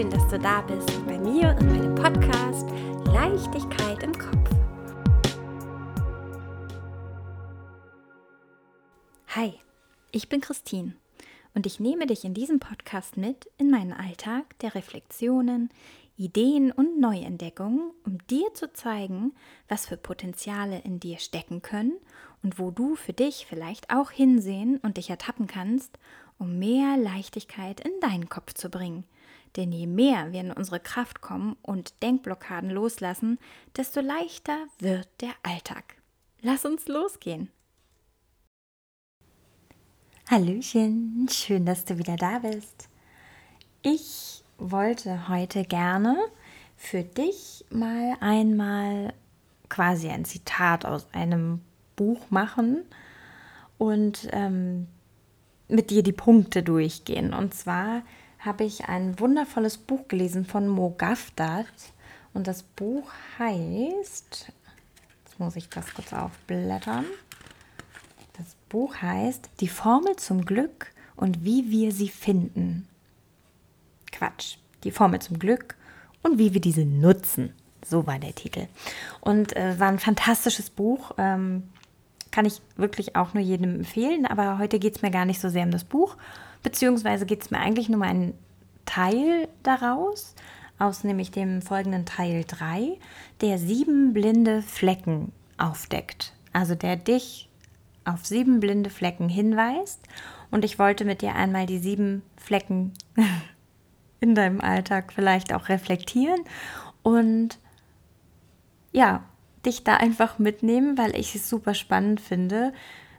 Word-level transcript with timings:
schön, 0.00 0.10
dass 0.10 0.28
du 0.28 0.38
da 0.38 0.62
bist 0.62 0.88
bei 1.06 1.18
mir 1.18 1.54
und 1.60 1.66
meinem 1.66 1.94
Podcast 1.94 2.66
Leichtigkeit 3.12 4.02
im 4.02 4.12
Kopf. 4.12 4.50
Hi, 9.28 9.52
ich 10.10 10.30
bin 10.30 10.40
Christine 10.40 10.94
und 11.54 11.66
ich 11.66 11.80
nehme 11.80 12.06
dich 12.06 12.24
in 12.24 12.32
diesem 12.32 12.60
Podcast 12.60 13.18
mit 13.18 13.50
in 13.58 13.70
meinen 13.70 13.92
Alltag 13.92 14.58
der 14.60 14.74
Reflexionen, 14.74 15.68
Ideen 16.16 16.72
und 16.72 16.98
Neuentdeckungen, 16.98 17.90
um 18.06 18.26
dir 18.28 18.54
zu 18.54 18.72
zeigen, 18.72 19.34
was 19.68 19.84
für 19.84 19.98
Potenziale 19.98 20.78
in 20.78 20.98
dir 20.98 21.18
stecken 21.18 21.60
können 21.60 21.92
und 22.42 22.58
wo 22.58 22.70
du 22.70 22.94
für 22.94 23.12
dich 23.12 23.44
vielleicht 23.46 23.90
auch 23.90 24.10
hinsehen 24.10 24.78
und 24.78 24.96
dich 24.96 25.10
ertappen 25.10 25.46
kannst, 25.46 25.98
um 26.38 26.58
mehr 26.58 26.96
Leichtigkeit 26.96 27.80
in 27.80 27.92
deinen 28.00 28.30
Kopf 28.30 28.54
zu 28.54 28.70
bringen. 28.70 29.04
Denn 29.56 29.72
je 29.72 29.86
mehr 29.86 30.32
wir 30.32 30.40
in 30.40 30.52
unsere 30.52 30.80
Kraft 30.80 31.20
kommen 31.20 31.56
und 31.62 32.02
Denkblockaden 32.02 32.70
loslassen, 32.70 33.38
desto 33.76 34.00
leichter 34.00 34.56
wird 34.78 35.08
der 35.20 35.32
Alltag. 35.42 35.96
Lass 36.40 36.64
uns 36.64 36.86
losgehen. 36.88 37.50
Hallöchen, 40.30 41.26
schön, 41.28 41.66
dass 41.66 41.84
du 41.84 41.98
wieder 41.98 42.16
da 42.16 42.38
bist. 42.38 42.88
Ich 43.82 44.44
wollte 44.58 45.28
heute 45.28 45.64
gerne 45.64 46.16
für 46.76 47.02
dich 47.02 47.64
mal 47.70 48.16
einmal 48.20 49.12
quasi 49.68 50.08
ein 50.08 50.24
Zitat 50.24 50.84
aus 50.84 51.06
einem 51.12 51.60
Buch 51.96 52.30
machen 52.30 52.84
und 53.76 54.28
ähm, 54.32 54.86
mit 55.68 55.90
dir 55.90 56.02
die 56.02 56.12
Punkte 56.12 56.62
durchgehen. 56.62 57.34
Und 57.34 57.54
zwar 57.54 58.02
habe 58.40 58.64
ich 58.64 58.86
ein 58.88 59.18
wundervolles 59.20 59.76
Buch 59.76 60.08
gelesen 60.08 60.44
von 60.44 60.66
Mo 60.66 60.94
Gafdat. 60.96 61.66
Und 62.32 62.46
das 62.46 62.62
Buch 62.62 63.10
heißt, 63.38 64.52
jetzt 65.24 65.38
muss 65.38 65.56
ich 65.56 65.68
das 65.68 65.92
kurz 65.94 66.12
aufblättern. 66.12 67.04
Das 68.38 68.56
Buch 68.68 68.96
heißt 69.02 69.50
Die 69.60 69.68
Formel 69.68 70.16
zum 70.16 70.44
Glück 70.44 70.92
und 71.16 71.44
wie 71.44 71.70
wir 71.70 71.92
sie 71.92 72.08
finden. 72.08 72.88
Quatsch, 74.10 74.56
die 74.84 74.90
Formel 74.90 75.20
zum 75.20 75.38
Glück 75.38 75.76
und 76.22 76.38
wie 76.38 76.54
wir 76.54 76.60
diese 76.60 76.84
nutzen. 76.84 77.52
So 77.84 78.06
war 78.06 78.18
der 78.18 78.34
Titel. 78.34 78.68
Und 79.20 79.56
äh, 79.56 79.78
war 79.78 79.88
ein 79.88 79.98
fantastisches 79.98 80.70
Buch. 80.70 81.12
Ähm, 81.18 81.64
kann 82.30 82.46
ich 82.46 82.62
wirklich 82.76 83.16
auch 83.16 83.34
nur 83.34 83.42
jedem 83.42 83.74
empfehlen. 83.74 84.24
Aber 84.24 84.58
heute 84.58 84.78
geht 84.78 84.96
es 84.96 85.02
mir 85.02 85.10
gar 85.10 85.24
nicht 85.24 85.40
so 85.40 85.48
sehr 85.48 85.64
um 85.64 85.70
das 85.70 85.84
Buch, 85.84 86.16
beziehungsweise 86.62 87.26
geht 87.26 87.42
es 87.42 87.50
mir 87.50 87.58
eigentlich 87.58 87.88
nur 87.88 87.98
um 87.98 88.02
einen 88.02 88.34
Teil 88.86 89.48
daraus, 89.62 90.34
aus 90.78 91.04
nämlich 91.04 91.30
dem 91.30 91.62
folgenden 91.62 92.06
Teil 92.06 92.44
3, 92.46 92.98
der 93.40 93.58
sieben 93.58 94.12
blinde 94.12 94.62
Flecken 94.62 95.32
aufdeckt. 95.58 96.32
Also 96.52 96.74
der 96.74 96.96
dich 96.96 97.48
auf 98.04 98.24
sieben 98.26 98.60
blinde 98.60 98.90
Flecken 98.90 99.28
hinweist. 99.28 100.00
Und 100.50 100.64
ich 100.64 100.78
wollte 100.78 101.04
mit 101.04 101.22
dir 101.22 101.34
einmal 101.34 101.66
die 101.66 101.78
sieben 101.78 102.22
Flecken 102.36 102.92
in 104.20 104.34
deinem 104.34 104.60
Alltag 104.60 105.12
vielleicht 105.12 105.52
auch 105.52 105.68
reflektieren 105.68 106.40
und 107.02 107.58
ja, 108.92 109.22
dich 109.64 109.84
da 109.84 109.96
einfach 109.96 110.38
mitnehmen, 110.38 110.98
weil 110.98 111.14
ich 111.16 111.34
es 111.34 111.48
super 111.48 111.74
spannend 111.74 112.20
finde. 112.20 112.72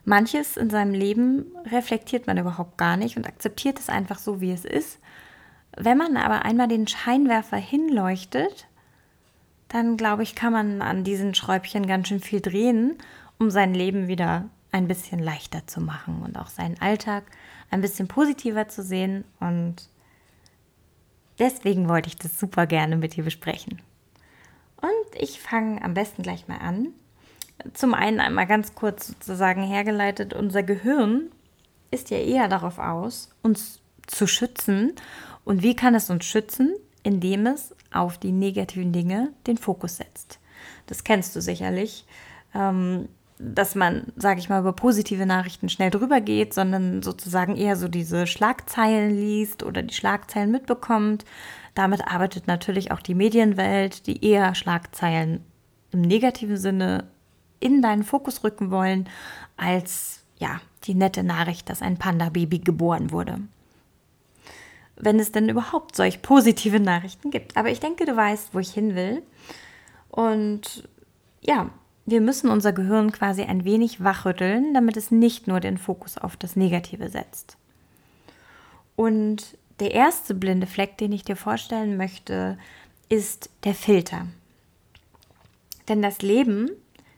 Manches 0.04 0.56
in 0.56 0.70
seinem 0.70 0.94
Leben 0.94 1.46
reflektiert 1.70 2.26
man 2.26 2.38
überhaupt 2.38 2.76
gar 2.76 2.96
nicht 2.96 3.16
und 3.16 3.26
akzeptiert 3.26 3.78
es 3.78 3.88
einfach 3.88 4.18
so, 4.18 4.40
wie 4.40 4.52
es 4.52 4.64
ist. 4.64 4.98
Wenn 5.76 5.96
man 5.96 6.16
aber 6.16 6.44
einmal 6.44 6.68
den 6.68 6.88
Scheinwerfer 6.88 7.56
hinleuchtet, 7.56 8.66
dann 9.68 9.96
glaube 9.96 10.22
ich, 10.22 10.34
kann 10.34 10.52
man 10.52 10.82
an 10.82 11.04
diesen 11.04 11.34
Schräubchen 11.34 11.86
ganz 11.86 12.08
schön 12.08 12.20
viel 12.20 12.40
drehen, 12.40 12.98
um 13.38 13.50
sein 13.50 13.74
Leben 13.74 14.06
wieder 14.08 14.48
ein 14.70 14.88
bisschen 14.88 15.18
leichter 15.18 15.66
zu 15.66 15.80
machen 15.80 16.22
und 16.22 16.36
auch 16.36 16.48
seinen 16.48 16.80
Alltag 16.80 17.24
ein 17.70 17.80
bisschen 17.80 18.08
positiver 18.08 18.68
zu 18.68 18.82
sehen. 18.82 19.24
Und 19.40 19.88
deswegen 21.38 21.88
wollte 21.88 22.08
ich 22.08 22.16
das 22.16 22.38
super 22.38 22.66
gerne 22.66 22.96
mit 22.96 23.16
dir 23.16 23.24
besprechen. 23.24 23.80
Und 24.80 25.20
ich 25.20 25.40
fange 25.40 25.82
am 25.82 25.94
besten 25.94 26.22
gleich 26.22 26.48
mal 26.48 26.58
an. 26.58 26.88
Zum 27.74 27.94
einen 27.94 28.20
einmal 28.20 28.46
ganz 28.46 28.74
kurz 28.74 29.08
sozusagen 29.08 29.62
hergeleitet, 29.62 30.34
unser 30.34 30.62
Gehirn 30.62 31.30
ist 31.90 32.10
ja 32.10 32.18
eher 32.18 32.48
darauf 32.48 32.78
aus, 32.78 33.30
uns 33.42 33.80
zu 34.06 34.26
schützen. 34.26 34.94
Und 35.44 35.62
wie 35.62 35.76
kann 35.76 35.94
es 35.94 36.10
uns 36.10 36.24
schützen? 36.24 36.74
Indem 37.02 37.46
es 37.46 37.74
auf 37.92 38.18
die 38.18 38.32
negativen 38.32 38.92
Dinge 38.92 39.32
den 39.46 39.58
Fokus 39.58 39.96
setzt. 39.96 40.38
Das 40.86 41.04
kennst 41.04 41.34
du 41.34 41.40
sicherlich, 41.40 42.06
ähm, 42.54 43.08
dass 43.38 43.74
man, 43.74 44.12
sage 44.16 44.38
ich 44.38 44.48
mal, 44.48 44.60
über 44.60 44.72
positive 44.72 45.26
Nachrichten 45.26 45.68
schnell 45.68 45.90
drüber 45.90 46.20
geht, 46.20 46.54
sondern 46.54 47.02
sozusagen 47.02 47.56
eher 47.56 47.76
so 47.76 47.88
diese 47.88 48.26
Schlagzeilen 48.26 49.16
liest 49.16 49.64
oder 49.64 49.82
die 49.82 49.94
Schlagzeilen 49.94 50.50
mitbekommt, 50.50 51.24
damit 51.74 52.06
arbeitet 52.06 52.46
natürlich 52.46 52.92
auch 52.92 53.00
die 53.00 53.14
Medienwelt, 53.14 54.06
die 54.06 54.24
eher 54.24 54.54
Schlagzeilen 54.54 55.44
im 55.90 56.02
negativen 56.02 56.56
Sinne 56.56 57.08
in 57.62 57.82
deinen 57.82 58.04
Fokus 58.04 58.44
rücken 58.44 58.70
wollen, 58.70 59.08
als 59.56 60.22
ja, 60.38 60.60
die 60.84 60.94
nette 60.94 61.22
Nachricht, 61.22 61.70
dass 61.70 61.82
ein 61.82 61.96
Panda-Baby 61.96 62.58
geboren 62.58 63.12
wurde. 63.12 63.38
Wenn 64.96 65.18
es 65.20 65.32
denn 65.32 65.48
überhaupt 65.48 65.96
solch 65.96 66.20
positive 66.22 66.80
Nachrichten 66.80 67.30
gibt. 67.30 67.56
Aber 67.56 67.70
ich 67.70 67.80
denke, 67.80 68.04
du 68.04 68.16
weißt, 68.16 68.52
wo 68.52 68.58
ich 68.58 68.72
hin 68.72 68.94
will. 68.94 69.22
Und 70.10 70.88
ja, 71.40 71.70
wir 72.06 72.20
müssen 72.20 72.50
unser 72.50 72.72
Gehirn 72.72 73.12
quasi 73.12 73.42
ein 73.42 73.64
wenig 73.64 74.02
wachrütteln, 74.02 74.74
damit 74.74 74.96
es 74.96 75.10
nicht 75.10 75.46
nur 75.46 75.60
den 75.60 75.78
Fokus 75.78 76.18
auf 76.18 76.36
das 76.36 76.56
Negative 76.56 77.08
setzt. 77.08 77.56
Und 78.96 79.56
der 79.80 79.92
erste 79.92 80.34
blinde 80.34 80.66
Fleck, 80.66 80.98
den 80.98 81.12
ich 81.12 81.24
dir 81.24 81.36
vorstellen 81.36 81.96
möchte, 81.96 82.58
ist 83.08 83.50
der 83.64 83.74
Filter. 83.74 84.26
Denn 85.88 86.02
das 86.02 86.22
Leben 86.22 86.70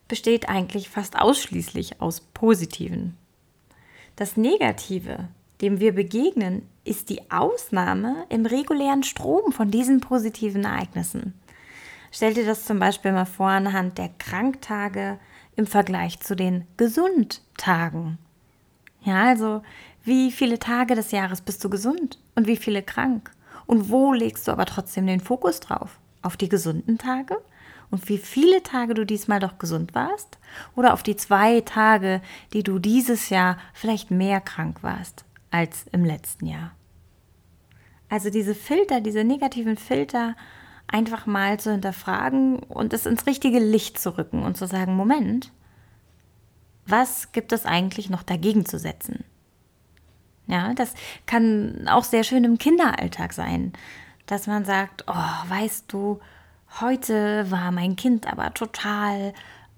besteht 0.08 0.48
eigentlich 0.48 0.88
fast 0.88 1.18
ausschließlich 1.18 2.00
aus 2.00 2.20
Positiven. 2.20 3.16
Das 4.16 4.36
Negative, 4.36 5.28
dem 5.60 5.80
wir 5.80 5.94
begegnen, 5.94 6.68
ist 6.84 7.08
die 7.10 7.30
Ausnahme 7.30 8.26
im 8.28 8.46
regulären 8.46 9.02
Strom 9.02 9.52
von 9.52 9.70
diesen 9.70 10.00
positiven 10.00 10.64
Ereignissen. 10.64 11.34
Stell 12.12 12.34
dir 12.34 12.46
das 12.46 12.64
zum 12.64 12.78
Beispiel 12.78 13.12
mal 13.12 13.24
vor 13.24 13.48
anhand 13.48 13.98
der 13.98 14.10
Kranktage 14.18 15.18
im 15.56 15.66
Vergleich 15.66 16.20
zu 16.20 16.36
den 16.36 16.66
Gesundtagen. 16.76 18.18
Ja, 19.02 19.24
also 19.24 19.62
wie 20.04 20.30
viele 20.30 20.58
Tage 20.58 20.94
des 20.94 21.10
Jahres 21.10 21.40
bist 21.40 21.64
du 21.64 21.70
gesund 21.70 22.18
und 22.34 22.46
wie 22.46 22.56
viele 22.56 22.82
krank? 22.82 23.30
Und 23.66 23.90
wo 23.90 24.12
legst 24.12 24.46
du 24.46 24.52
aber 24.52 24.66
trotzdem 24.66 25.06
den 25.06 25.20
Fokus 25.20 25.60
drauf? 25.60 25.98
Auf 26.22 26.36
die 26.36 26.48
gesunden 26.48 26.98
Tage? 26.98 27.38
Und 27.90 28.08
wie 28.08 28.18
viele 28.18 28.62
Tage 28.62 28.94
du 28.94 29.04
diesmal 29.04 29.40
doch 29.40 29.58
gesund 29.58 29.94
warst? 29.94 30.38
Oder 30.74 30.92
auf 30.92 31.02
die 31.02 31.16
zwei 31.16 31.60
Tage, 31.60 32.20
die 32.52 32.62
du 32.62 32.78
dieses 32.78 33.28
Jahr 33.28 33.58
vielleicht 33.72 34.10
mehr 34.10 34.40
krank 34.40 34.82
warst 34.82 35.24
als 35.50 35.86
im 35.92 36.04
letzten 36.04 36.46
Jahr? 36.46 36.72
Also 38.08 38.30
diese 38.30 38.54
Filter, 38.54 39.00
diese 39.00 39.24
negativen 39.24 39.76
Filter 39.76 40.36
einfach 40.86 41.26
mal 41.26 41.58
zu 41.58 41.72
hinterfragen 41.72 42.58
und 42.58 42.92
es 42.92 43.06
ins 43.06 43.26
richtige 43.26 43.58
Licht 43.58 43.98
zu 43.98 44.16
rücken 44.16 44.42
und 44.42 44.56
zu 44.56 44.66
sagen, 44.66 44.94
Moment, 44.94 45.50
was 46.86 47.32
gibt 47.32 47.52
es 47.52 47.64
eigentlich 47.64 48.10
noch 48.10 48.22
dagegen 48.22 48.66
zu 48.66 48.78
setzen? 48.78 49.24
Ja, 50.46 50.74
das 50.74 50.92
kann 51.26 51.88
auch 51.88 52.04
sehr 52.04 52.22
schön 52.22 52.44
im 52.44 52.58
Kinderalltag 52.58 53.32
sein, 53.32 53.72
dass 54.26 54.46
man 54.46 54.64
sagt, 54.64 55.04
oh, 55.06 55.48
weißt 55.48 55.92
du, 55.92 56.20
heute 56.80 57.50
war 57.50 57.70
mein 57.72 57.96
Kind 57.96 58.26
aber 58.26 58.52
total 58.54 59.32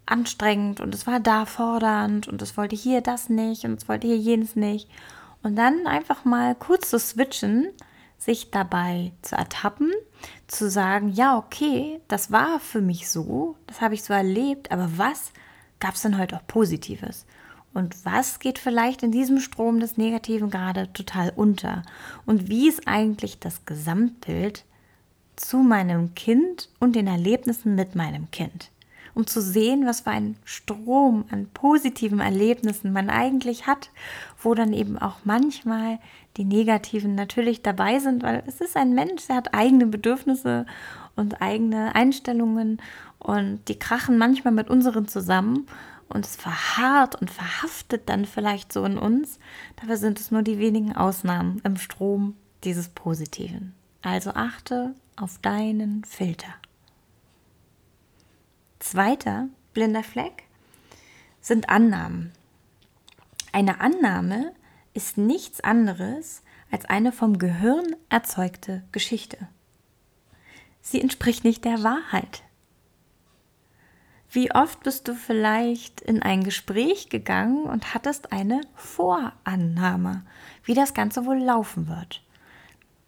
anstrengend 0.07 0.81
und 0.81 0.95
es 0.95 1.07
war 1.07 1.21
da 1.21 1.47
fordernd 1.47 2.29
und 2.29 2.41
es 2.41 2.57
wollte 2.57 2.77
hier 2.77 3.01
das 3.01 3.29
nicht 3.29 3.65
und 3.65 3.75
es 3.75 3.89
wollte 3.89 4.07
hier 4.07 4.17
jenes 4.17 4.57
nicht. 4.57 4.89
Und 5.43 5.57
dann 5.57 5.87
einfach 5.87 6.25
mal 6.25 6.55
kurz 6.55 6.91
zu 6.91 6.99
switchen, 6.99 7.69
sich 8.19 8.51
dabei 8.51 9.13
zu 9.23 9.37
ertappen, 9.37 9.93
zu 10.47 10.71
sagen, 10.71 11.11
ja, 11.11 11.37
okay, 11.37 12.01
das 12.09 12.33
war 12.33 12.61
für 12.61 12.81
mich 12.81 13.11
so, 13.11 13.57
das 13.67 13.81
habe 13.81 13.95
ich 13.95 14.03
so 14.03 14.13
erlebt, 14.13 14.71
aber 14.71 14.89
was 14.97 15.33
gab 15.81 15.95
es 15.95 16.03
denn 16.03 16.19
heute 16.19 16.37
auch 16.37 16.47
Positives? 16.47 17.27
Und 17.75 18.07
was 18.07 18.39
geht 18.39 18.59
vielleicht 18.59 19.03
in 19.03 19.13
diesem 19.13 19.39
Strom 19.39 19.81
des 19.81 19.99
Negativen 19.99 20.49
gerade 20.49 20.91
total 20.95 21.31
unter? 21.37 21.83
Und 22.25 22.49
wie 22.49 22.69
ist 22.69 22.89
eigentlich 22.89 23.39
das 23.39 23.67
Gesamtbild 23.67 24.65
zu 25.37 25.59
meinem 25.59 26.15
Kind 26.15 26.69
und 26.81 26.97
den 26.97 27.07
Erlebnissen 27.07 27.75
mit 27.75 27.95
meinem 27.95 28.31
Kind? 28.31 28.71
um 29.17 29.27
zu 29.27 29.41
sehen, 29.41 29.87
was 29.87 30.03
für 30.03 30.11
ein 30.11 30.37
Strom 30.45 31.25
an 31.31 31.47
positiven 31.47 32.21
Erlebnissen 32.21 32.93
man 32.93 33.09
eigentlich 33.09 33.67
hat, 33.67 33.89
wo 34.43 34.55
dann 34.55 34.75
eben 34.75 34.99
auch 34.99 35.17
manchmal 35.25 35.99
die 36.37 36.45
negativen 36.45 37.15
natürlich 37.15 37.63
dabei 37.63 37.99
sind, 37.99 38.23
weil 38.23 38.43
es 38.47 38.61
ist 38.61 38.77
ein 38.77 38.95
Mensch, 38.95 39.27
der 39.27 39.37
hat 39.37 39.55
eigene 39.55 39.87
Bedürfnisse 39.87 40.67
und 41.17 41.41
eigene 41.41 41.95
Einstellungen 41.95 42.77
und 43.19 43.61
die 43.69 43.79
krachen 43.79 44.19
manchmal 44.19 44.53
mit 44.53 44.69
unseren 44.69 45.09
zusammen 45.09 45.67
und 46.11 46.27
es 46.27 46.37
verharrt 46.37 47.17
und 47.19 47.31
verhaftet 47.31 48.11
dann 48.11 48.27
vielleicht 48.27 48.71
so 48.71 48.85
in 48.85 48.99
uns. 48.99 49.39
Dabei 49.81 49.97
sind 49.97 50.21
es 50.21 50.31
nur 50.31 50.43
die 50.43 50.59
wenigen 50.59 50.95
Ausnahmen 50.95 51.63
im 51.65 51.79
Strom 51.79 52.35
dieses 52.65 52.89
Positiven. 52.91 53.76
Also 54.07 54.35
achte 54.35 54.95
auf 55.17 55.39
deinen 55.39 56.05
Filter. 56.05 56.55
Zweiter 58.79 59.49
blinder 59.75 60.05
Fleck 60.05 60.45
sind 61.41 61.69
Annahmen. 61.69 62.31
Eine 63.51 63.81
Annahme 63.81 64.55
ist 64.95 65.19
nichts 65.19 65.61
anderes 65.61 66.45
als 66.71 66.85
eine 66.85 67.11
vom 67.11 67.41
Gehirn 67.41 67.97
erzeugte 68.09 68.85
Geschichte. 68.93 69.49
Sie 70.83 71.01
entspricht 71.01 71.43
nicht 71.43 71.65
der 71.65 71.83
Wahrheit. 71.83 72.45
Wie 74.31 74.53
oft 74.55 74.85
bist 74.85 75.09
du 75.09 75.17
vielleicht 75.17 76.01
in 76.01 76.23
ein 76.23 76.45
Gespräch 76.45 77.09
gegangen 77.09 77.65
und 77.65 77.93
hattest 77.93 78.31
eine 78.31 78.61
Vorannahme, 78.77 80.25
wie 80.63 80.75
das 80.75 80.95
Ganze 80.95 81.27
wohl 81.27 81.39
laufen 81.39 81.89
wird? 81.89 82.23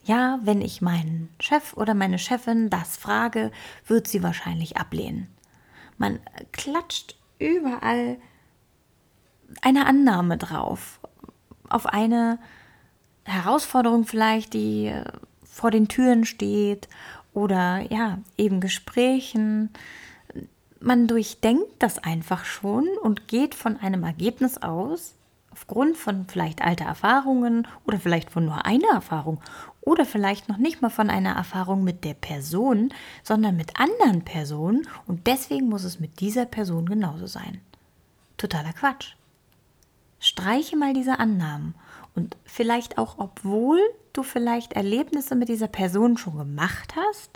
Ja, 0.08 0.40
wenn 0.43 0.62
ich 0.62 0.81
meinen 0.81 1.28
Chef 1.38 1.75
oder 1.76 1.93
meine 1.93 2.19
Chefin 2.19 2.70
das 2.70 2.96
frage, 2.96 3.52
wird 3.87 4.08
sie 4.08 4.22
wahrscheinlich 4.22 4.78
ablehnen. 4.78 5.28
Man 5.99 6.19
klatscht 6.50 7.19
überall 7.38 8.16
eine 9.60 9.84
Annahme 9.84 10.38
drauf, 10.38 10.99
auf 11.69 11.84
eine 11.84 12.38
Herausforderung 13.25 14.06
vielleicht, 14.06 14.55
die 14.55 14.94
vor 15.44 15.70
den 15.70 15.88
Türen 15.88 16.25
steht 16.25 16.88
oder 17.34 17.81
ja, 17.93 18.16
eben 18.38 18.62
Gesprächen. 18.62 19.69
Man 20.81 21.06
durchdenkt 21.06 21.82
das 21.82 21.99
einfach 21.99 22.46
schon 22.46 22.88
und 23.02 23.28
geht 23.28 23.54
von 23.54 23.76
einem 23.76 24.04
Ergebnis 24.04 24.56
aus, 24.56 25.17
aufgrund 25.58 25.96
von 25.96 26.26
vielleicht 26.28 26.62
alter 26.62 26.84
Erfahrungen 26.84 27.66
oder 27.84 27.99
vielleicht 27.99 28.31
von 28.31 28.44
nur 28.44 28.64
einer 28.64 28.93
Erfahrung 28.93 29.40
oder 29.81 30.06
vielleicht 30.06 30.49
noch 30.49 30.56
nicht 30.56 30.82
mal 30.82 30.88
von 30.88 31.10
einer 31.10 31.34
Erfahrung 31.34 31.82
mit 31.82 32.05
der 32.05 32.14
Person, 32.14 32.94
sondern 33.25 33.56
mit 33.56 33.81
anderen 33.81 34.22
Personen 34.22 34.87
und 35.08 35.26
deswegen 35.26 35.69
muss 35.69 35.82
es 35.82 35.99
mit 35.99 36.20
dieser 36.20 36.46
Person 36.46 36.87
genauso 36.87 37.26
sein. 37.26 37.60
Totaler 38.37 38.72
Quatsch. 38.72 39.14
Streiche 40.20 40.76
mal 40.76 40.94
diese 40.94 41.19
Annahmen 41.19 41.75
und 42.14 42.37
vielleicht 42.44 42.96
auch, 42.96 43.19
obwohl 43.19 43.81
du 44.12 44.22
vielleicht 44.22 44.75
Erlebnisse 44.75 45.34
mit 45.34 45.49
dieser 45.49 45.69
Person 45.69 46.19
schon 46.19 46.38
gemacht 46.38 46.94
hast, 46.94 47.32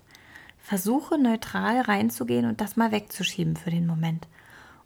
versuche 0.58 1.18
neutral 1.18 1.80
reinzugehen 1.80 2.46
und 2.46 2.60
das 2.60 2.76
mal 2.76 2.92
wegzuschieben 2.92 3.56
für 3.56 3.70
den 3.70 3.86
Moment. 3.86 4.28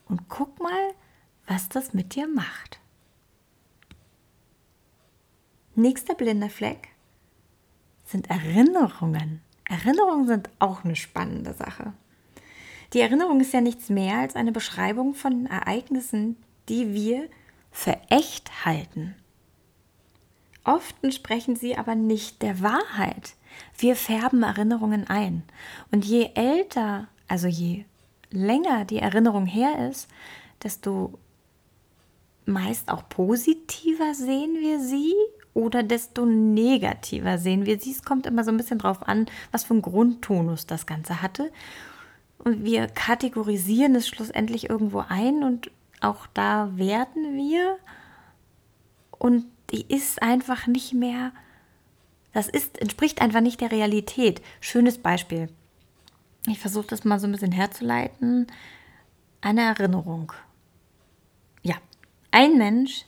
Und 0.09 0.31
guck 0.31 0.59
mal, 0.59 0.95
was 1.47 1.69
das 1.69 1.93
mit 1.93 2.15
dir 2.15 2.29
macht. 2.29 2.81
Nächster 5.79 6.15
blinder 6.15 6.49
Fleck 6.49 6.89
sind 8.07 8.31
Erinnerungen. 8.31 9.43
Erinnerungen 9.69 10.27
sind 10.27 10.49
auch 10.59 10.85
eine 10.85 10.97
spannende 10.97 11.53
Sache. 11.53 11.93
Die 12.95 13.01
Erinnerung 13.01 13.41
ist 13.41 13.53
ja 13.53 13.61
nichts 13.61 13.91
mehr 13.91 14.17
als 14.17 14.37
eine 14.37 14.53
Beschreibung 14.53 15.13
von 15.13 15.45
Ereignissen, 15.45 16.39
die 16.71 16.95
wir 16.95 17.29
für 17.71 17.99
echt 18.09 18.65
halten. 18.65 19.17
Oft 20.65 20.97
entsprechen 21.03 21.57
sie 21.57 21.77
aber 21.77 21.95
nicht 21.95 22.41
der 22.41 22.63
Wahrheit. 22.63 23.35
Wir 23.77 23.97
färben 23.97 24.45
Erinnerungen 24.45 25.07
ein. 25.07 25.43
Und 25.93 26.07
je 26.07 26.31
älter, 26.35 27.07
also 27.29 27.49
je 27.49 27.85
länger 28.31 28.87
die 28.87 29.01
Erinnerung 29.01 29.45
her 29.45 29.91
ist, 29.91 30.09
desto 30.63 31.19
meist 32.47 32.89
auch 32.89 33.07
positiver 33.11 34.15
sehen 34.15 34.57
wir 34.59 34.81
sie 34.81 35.13
oder 35.57 35.83
desto 35.83 36.27
negativer 36.27 37.39
sehen 37.39 37.65
wir 37.65 37.81
sie. 37.81 37.91
Es 37.91 38.03
kommt 38.03 38.27
immer 38.27 38.45
so 38.45 38.51
ein 38.51 38.59
bisschen 38.59 38.79
drauf 38.79 39.09
an, 39.09 39.25
was 39.53 39.65
für 39.65 39.73
einen 39.73 39.81
Grundtonus 39.81 40.67
das 40.67 40.85
Ganze 40.85 41.23
hatte. 41.23 41.51
Und 42.39 42.63
wir 42.63 42.89
kategorisieren 42.89 43.95
es 43.95 44.07
schlussendlich 44.07 44.69
irgendwo 44.69 45.03
ein 45.09 45.43
und 45.43 45.71
auch 46.03 46.27
da 46.35 46.71
werten 46.77 47.39
wir. 47.39 47.79
Und 49.13 49.47
die 49.71 49.87
ist 49.89 50.23
einfach 50.23 50.67
nicht 50.67 50.93
mehr, 50.93 51.33
das 52.35 52.49
ist, 52.49 52.79
entspricht 52.79 53.23
einfach 53.23 53.41
nicht 53.41 53.63
der 53.63 53.73
Realität. 53.73 54.43
Schönes 54.61 54.99
Beispiel. 54.99 55.49
Ich 56.47 56.59
versuche 56.59 56.87
das 56.87 57.05
mal 57.05 57.19
so 57.19 57.27
ein 57.27 57.33
bisschen 57.33 57.53
herzuleiten. 57.53 58.47
Eine 59.41 59.63
Erinnerung. 59.63 60.35
Ja, 61.63 61.77
ein 62.31 62.59
Mensch 62.59 63.07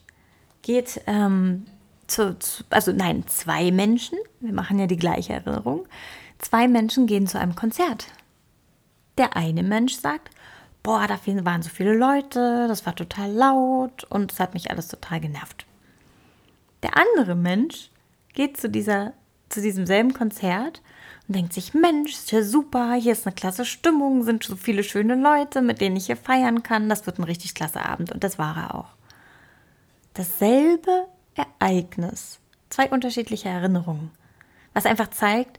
geht 0.63 1.03
ähm, 1.07 1.67
zu, 2.09 2.37
zu, 2.39 2.65
also 2.71 2.93
nein, 2.93 3.25
zwei 3.29 3.71
Menschen, 3.71 4.19
wir 4.41 4.53
machen 4.53 4.79
ja 4.79 4.87
die 4.87 4.97
gleiche 4.97 5.35
Erinnerung, 5.35 5.87
zwei 6.39 6.67
Menschen 6.67 7.07
gehen 7.07 7.27
zu 7.27 7.39
einem 7.39 7.55
Konzert. 7.55 8.09
Der 9.17 9.37
eine 9.37 9.63
Mensch 9.63 9.95
sagt, 9.95 10.31
boah, 10.83 11.07
da 11.07 11.19
waren 11.45 11.63
so 11.63 11.71
viele 11.71 11.95
Leute, 11.95 12.67
das 12.67 12.87
war 12.87 12.97
total 12.97 13.31
laut 13.31 14.05
und 14.05 14.33
es 14.33 14.41
hat 14.41 14.55
mich 14.55 14.71
alles 14.71 14.89
total 14.89 15.21
genervt. 15.21 15.67
Der 16.83 16.97
andere 16.97 17.35
Mensch 17.35 17.91
geht 18.33 18.57
zu, 18.57 18.69
dieser, 18.69 19.13
zu 19.49 19.61
diesem 19.61 19.87
selben 19.87 20.15
Konzert 20.15 20.81
und 21.27 21.37
denkt 21.37 21.53
sich, 21.53 21.75
Mensch, 21.75 22.13
ist 22.13 22.31
ja 22.31 22.43
super, 22.43 22.95
hier 22.95 23.13
ist 23.13 23.27
eine 23.27 23.35
klasse 23.35 23.65
Stimmung, 23.65 24.23
sind 24.23 24.45
so 24.45 24.57
viele 24.57 24.85
schöne 24.85 25.17
Leute, 25.17 25.61
mit 25.61 25.81
denen 25.81 25.97
ich 25.97 26.07
hier 26.07 26.17
feiern 26.17 26.63
kann, 26.63 26.89
das 26.89 27.07
wird 27.07 27.19
ein 27.19 27.25
richtig 27.25 27.55
klasse 27.55 27.85
Abend 27.85 28.13
und 28.13 28.25
das 28.25 28.39
war 28.39 28.57
er 28.57 28.75
auch. 28.77 28.89
Dasselbe 30.15 31.07
Ereignis. 31.39 32.41
Zwei 32.71 32.89
unterschiedliche 32.91 33.49
Erinnerungen. 33.49 34.11
Was 34.75 34.87
einfach 34.87 35.09
zeigt, 35.09 35.59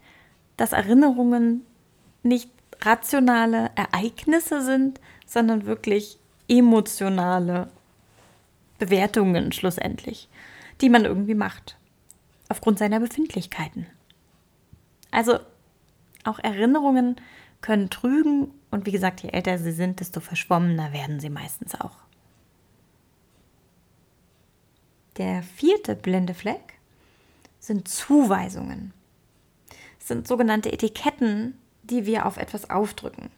dass 0.57 0.73
Erinnerungen 0.73 1.65
nicht 2.23 2.49
rationale 2.81 3.71
Ereignisse 3.75 4.61
sind, 4.61 4.99
sondern 5.25 5.65
wirklich 5.65 6.17
emotionale 6.47 7.69
Bewertungen 8.77 9.51
schlussendlich, 9.51 10.29
die 10.81 10.89
man 10.89 11.05
irgendwie 11.05 11.35
macht. 11.35 11.77
Aufgrund 12.49 12.79
seiner 12.79 12.99
Befindlichkeiten. 12.99 13.85
Also 15.11 15.39
auch 16.23 16.39
Erinnerungen 16.39 17.17
können 17.61 17.89
trügen 17.89 18.51
und 18.71 18.85
wie 18.85 18.91
gesagt, 18.91 19.21
je 19.21 19.29
älter 19.29 19.57
sie 19.57 19.71
sind, 19.71 19.99
desto 19.99 20.19
verschwommener 20.19 20.93
werden 20.93 21.19
sie 21.19 21.29
meistens 21.29 21.79
auch. 21.79 21.97
Der 25.19 25.43
vierte 25.43 25.95
blinde 25.95 26.33
Fleck 26.33 26.79
sind 27.59 27.89
Zuweisungen. 27.89 28.93
Das 29.99 30.07
sind 30.07 30.25
sogenannte 30.25 30.71
Etiketten, 30.71 31.59
die 31.83 32.05
wir 32.05 32.25
auf 32.25 32.37
etwas 32.37 32.69
aufdrücken. 32.69 33.29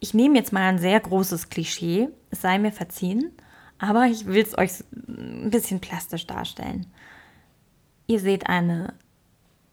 Ich 0.00 0.14
nehme 0.14 0.38
jetzt 0.38 0.52
mal 0.52 0.62
ein 0.62 0.78
sehr 0.78 0.98
großes 0.98 1.50
Klischee, 1.50 2.08
es 2.30 2.40
sei 2.40 2.58
mir 2.58 2.72
verziehen, 2.72 3.30
aber 3.78 4.06
ich 4.06 4.24
will 4.24 4.42
es 4.42 4.56
euch 4.56 4.70
ein 5.06 5.50
bisschen 5.50 5.80
plastisch 5.80 6.26
darstellen. 6.26 6.86
Ihr 8.06 8.18
seht 8.18 8.46
eine 8.46 8.94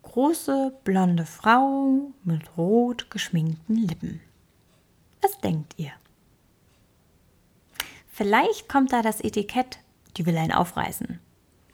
große 0.01 0.73
blonde 0.83 1.25
Frau 1.25 2.11
mit 2.25 2.57
rot 2.57 3.09
geschminkten 3.09 3.77
Lippen. 3.77 4.19
Was 5.21 5.39
denkt 5.39 5.75
ihr? 5.77 5.91
Vielleicht 8.09 8.67
kommt 8.67 8.91
da 8.91 9.01
das 9.01 9.21
Etikett 9.21 9.79
die 10.19 10.25
will 10.25 10.37
einen 10.37 10.51
aufreißen. 10.51 11.19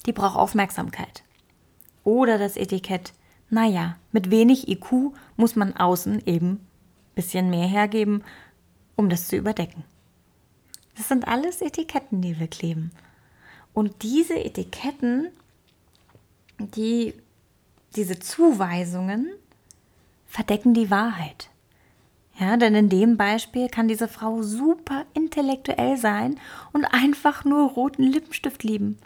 Die 0.05 0.13
braucht 0.13 0.37
Aufmerksamkeit. 0.37 1.23
Oder 2.03 2.37
das 2.37 2.55
Etikett, 2.55 3.13
naja, 3.49 3.97
mit 4.11 4.29
wenig 4.29 4.67
IQ 4.69 5.13
muss 5.35 5.55
man 5.55 5.75
außen 5.75 6.21
eben 6.27 6.51
ein 6.51 6.59
bisschen 7.15 7.49
mehr 7.49 7.67
hergeben, 7.67 8.23
um 8.95 9.09
das 9.09 9.27
zu 9.27 9.35
überdecken. 9.35 9.83
Das 10.95 11.07
sind 11.07 11.27
alles 11.27 11.61
Etiketten, 11.61 12.21
die 12.21 12.39
wir 12.39 12.47
kleben. 12.47 12.91
Und 13.73 14.03
diese 14.03 14.35
Etiketten, 14.35 15.29
die, 16.59 17.15
diese 17.95 18.19
Zuweisungen 18.19 19.27
verdecken 20.27 20.75
die 20.75 20.91
Wahrheit. 20.91 21.49
Ja, 22.37 22.57
denn 22.57 22.75
in 22.75 22.89
dem 22.89 23.15
Beispiel 23.17 23.69
kann 23.69 23.87
diese 23.87 24.07
Frau 24.07 24.41
super 24.41 25.05
intellektuell 25.13 25.97
sein 25.97 26.37
und 26.73 26.85
einfach 26.85 27.45
nur 27.45 27.69
roten 27.71 28.03
Lippenstift 28.03 28.63
lieben. 28.63 28.97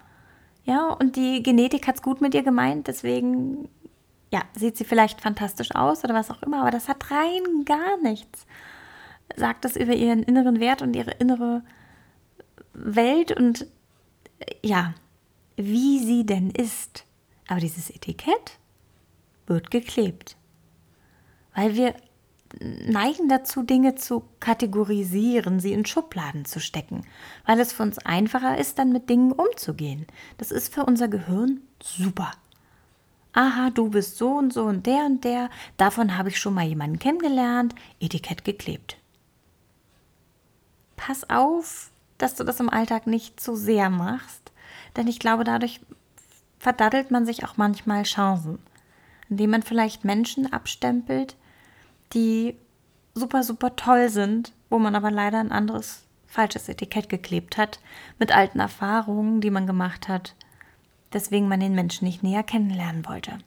Ja, 0.65 0.87
und 0.93 1.15
die 1.15 1.43
Genetik 1.43 1.87
hat 1.87 1.95
es 1.95 2.01
gut 2.01 2.21
mit 2.21 2.33
ihr 2.33 2.43
gemeint, 2.43 2.87
deswegen, 2.87 3.69
ja, 4.31 4.41
sieht 4.55 4.77
sie 4.77 4.83
vielleicht 4.83 5.21
fantastisch 5.21 5.75
aus 5.75 6.03
oder 6.03 6.13
was 6.13 6.31
auch 6.31 6.41
immer, 6.41 6.61
aber 6.61 6.71
das 6.71 6.87
hat 6.87 7.11
rein 7.11 7.65
gar 7.65 7.97
nichts 8.01 8.45
sagt 9.35 9.65
das 9.65 9.75
über 9.75 9.93
ihren 9.93 10.23
inneren 10.23 10.59
Wert 10.59 10.81
und 10.81 10.95
ihre 10.95 11.11
innere 11.11 11.63
Welt 12.73 13.31
und 13.31 13.67
ja, 14.63 14.93
wie 15.55 15.99
sie 15.99 16.25
denn 16.25 16.51
ist. 16.51 17.05
Aber 17.47 17.59
dieses 17.59 17.89
Etikett 17.89 18.57
wird 19.47 19.71
geklebt. 19.71 20.37
Weil 21.55 21.75
wir 21.75 21.95
neigen 22.59 23.29
dazu, 23.29 23.63
Dinge 23.63 23.95
zu 23.95 24.23
kategorisieren, 24.39 25.59
sie 25.59 25.73
in 25.73 25.85
Schubladen 25.85 26.45
zu 26.45 26.59
stecken, 26.59 27.05
weil 27.45 27.59
es 27.59 27.73
für 27.73 27.83
uns 27.83 27.99
einfacher 27.99 28.57
ist, 28.57 28.79
dann 28.79 28.91
mit 28.91 29.09
Dingen 29.09 29.31
umzugehen. 29.31 30.07
Das 30.37 30.51
ist 30.51 30.73
für 30.73 30.85
unser 30.85 31.07
Gehirn 31.07 31.61
super. 31.81 32.31
Aha, 33.33 33.69
du 33.69 33.89
bist 33.89 34.17
so 34.17 34.31
und 34.31 34.51
so 34.51 34.63
und 34.63 34.85
der 34.87 35.05
und 35.05 35.23
der, 35.23 35.49
davon 35.77 36.17
habe 36.17 36.29
ich 36.29 36.39
schon 36.39 36.55
mal 36.55 36.65
jemanden 36.65 36.97
kennengelernt, 36.97 37.75
Etikett 37.99 38.43
geklebt. 38.43 38.97
Pass 40.97 41.29
auf, 41.29 41.91
dass 42.17 42.35
du 42.35 42.43
das 42.43 42.59
im 42.59 42.69
Alltag 42.69 43.07
nicht 43.07 43.39
zu 43.39 43.55
sehr 43.55 43.89
machst, 43.89 44.51
denn 44.97 45.07
ich 45.07 45.19
glaube, 45.19 45.43
dadurch 45.43 45.79
verdaddelt 46.57 47.11
man 47.11 47.25
sich 47.25 47.45
auch 47.45 47.55
manchmal 47.55 48.03
Chancen, 48.03 48.59
indem 49.29 49.51
man 49.51 49.61
vielleicht 49.61 50.03
Menschen 50.03 50.51
abstempelt, 50.51 51.37
die 52.13 52.55
super, 53.13 53.43
super 53.43 53.75
toll 53.75 54.09
sind, 54.09 54.53
wo 54.69 54.79
man 54.79 54.95
aber 54.95 55.11
leider 55.11 55.39
ein 55.39 55.51
anderes 55.51 56.05
falsches 56.25 56.69
Etikett 56.69 57.09
geklebt 57.09 57.57
hat, 57.57 57.79
mit 58.19 58.31
alten 58.31 58.59
Erfahrungen, 58.59 59.41
die 59.41 59.49
man 59.49 59.67
gemacht 59.67 60.07
hat, 60.07 60.35
deswegen 61.11 61.47
man 61.47 61.59
den 61.59 61.73
Menschen 61.73 62.05
nicht 62.05 62.23
näher 62.23 62.43
kennenlernen 62.43 63.05
wollte. 63.07 63.39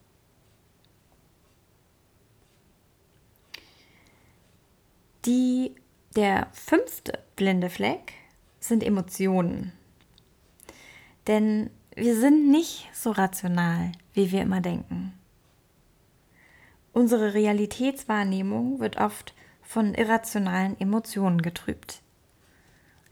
Die, 5.25 5.77
der 6.17 6.49
fünfte 6.53 7.21
blinde 7.37 7.71
Fleck 7.71 8.15
sind 8.59 8.83
Emotionen. 8.83 9.73
Denn 11.29 11.71
wir 11.95 12.19
sind 12.19 12.51
nicht 12.51 12.89
so 12.93 13.13
rational, 13.13 13.93
wie 14.15 14.33
wir 14.33 14.43
immer 14.43 14.61
denken. 14.61 15.13
Unsere 16.93 17.35
Realitätswahrnehmung 17.35 18.81
wird 18.81 18.99
oft 18.99 19.35
von 19.63 19.95
irrationalen 19.95 20.79
Emotionen 20.79 21.41
getrübt. 21.41 22.01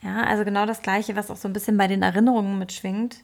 Ja, 0.02 0.24
also 0.24 0.44
genau 0.44 0.66
das 0.66 0.82
Gleiche, 0.82 1.16
was 1.16 1.30
auch 1.30 1.36
so 1.36 1.48
ein 1.48 1.52
bisschen 1.52 1.76
bei 1.76 1.86
den 1.86 2.02
Erinnerungen 2.02 2.58
mitschwingt, 2.58 3.22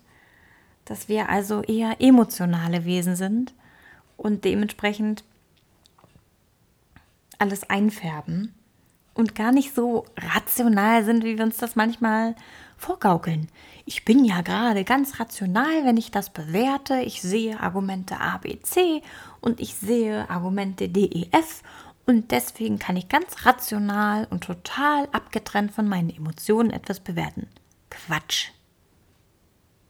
dass 0.85 1.09
wir 1.09 1.29
also 1.29 1.63
eher 1.63 1.97
emotionale 2.01 2.85
Wesen 2.85 3.17
sind 3.17 3.55
und 4.17 4.45
dementsprechend 4.45 5.25
alles 7.39 7.69
einfärben 7.69 8.55
und 9.15 9.35
gar 9.35 9.53
nicht 9.53 9.75
so 9.75 10.05
rational 10.17 11.05
sind, 11.05 11.25
wie 11.25 11.37
wir 11.37 11.45
uns 11.45 11.57
das 11.57 11.77
manchmal 11.77 12.35
vorgaukeln. 12.77 13.49
Ich 13.87 14.05
bin 14.05 14.25
ja 14.25 14.43
gerade 14.43 14.85
ganz 14.85 15.19
rational, 15.19 15.85
wenn 15.85 15.97
ich 15.97 16.11
das 16.11 16.31
bewerte. 16.31 17.01
Ich 17.01 17.23
sehe 17.23 17.61
Argumente 17.61 18.21
A, 18.21 18.39
B, 18.39 18.59
C 18.61 19.03
und 19.47 19.61
ich 19.61 19.77
sehe 19.77 20.29
Argumente 20.29 20.89
D, 20.89 21.05
E, 21.05 21.29
F 21.31 21.63
und 22.05 22.33
deswegen 22.33 22.81
kann 22.81 22.97
ich 22.97 23.09
ganz 23.09 23.47
rational 23.47 24.27
und 24.29 24.43
total 24.43 25.09
abgetrennt 25.13 25.71
von 25.71 25.87
meinen 25.89 26.11
Emotionen 26.11 26.71
etwas 26.71 26.99
bewerten. 26.99 27.47
Quatsch. 27.89 28.49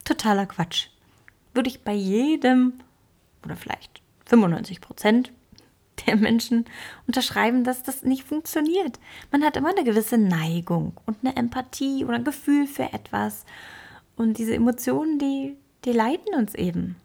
Totaler 0.04 0.44
Quatsch. 0.44 0.88
Würde 1.54 1.70
ich 1.70 1.82
bei 1.82 1.94
jedem 1.94 2.74
oder 3.42 3.56
vielleicht 3.56 4.02
95 4.26 4.82
Prozent 4.82 5.32
der 6.06 6.16
Menschen 6.16 6.66
unterschreiben, 7.06 7.64
dass 7.64 7.82
das 7.82 8.02
nicht 8.02 8.24
funktioniert. 8.24 9.00
Man 9.32 9.42
hat 9.42 9.56
immer 9.56 9.70
eine 9.70 9.84
gewisse 9.84 10.18
Neigung 10.18 10.92
und 11.06 11.16
eine 11.24 11.34
Empathie 11.34 12.04
oder 12.04 12.16
ein 12.16 12.24
Gefühl 12.24 12.66
für 12.66 12.92
etwas. 12.92 13.46
Und 14.16 14.36
diese 14.36 14.54
Emotionen, 14.54 15.18
die, 15.18 15.56
die 15.86 15.92
leiten 15.92 16.34
uns 16.34 16.54
eben. 16.54 16.96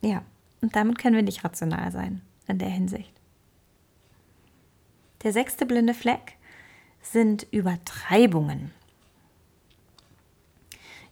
Ja, 0.00 0.24
und 0.62 0.74
damit 0.74 0.98
können 0.98 1.16
wir 1.16 1.22
nicht 1.22 1.44
rational 1.44 1.92
sein 1.92 2.22
in 2.46 2.58
der 2.58 2.68
Hinsicht. 2.68 3.12
Der 5.22 5.32
sechste 5.32 5.66
blinde 5.66 5.94
Fleck 5.94 6.36
sind 7.02 7.46
Übertreibungen. 7.50 8.72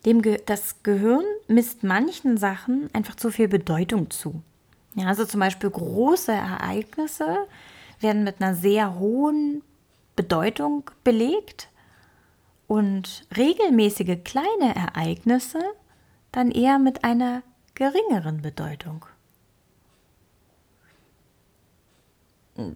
Dem 0.06 0.22
Ge 0.22 0.40
das 0.46 0.82
Gehirn 0.82 1.24
misst 1.46 1.82
manchen 1.84 2.38
Sachen 2.38 2.88
einfach 2.94 3.16
zu 3.16 3.30
viel 3.30 3.48
Bedeutung 3.48 4.10
zu. 4.10 4.42
Ja, 4.94 5.06
also 5.06 5.24
zum 5.24 5.40
Beispiel 5.40 5.70
große 5.70 6.32
Ereignisse 6.32 7.46
werden 8.00 8.24
mit 8.24 8.40
einer 8.40 8.54
sehr 8.54 8.98
hohen 8.98 9.62
Bedeutung 10.16 10.90
belegt 11.04 11.68
und 12.66 13.26
regelmäßige 13.36 14.18
kleine 14.24 14.74
Ereignisse 14.74 15.60
dann 16.32 16.50
eher 16.50 16.78
mit 16.78 17.04
einer 17.04 17.42
geringeren 17.74 18.42
Bedeutung. 18.42 19.04